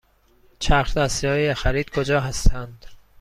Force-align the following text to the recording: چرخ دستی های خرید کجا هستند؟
چرخ 0.59 0.93
دستی 0.97 1.27
های 1.27 1.53
خرید 1.53 1.89
کجا 1.89 2.19
هستند؟ 2.21 2.85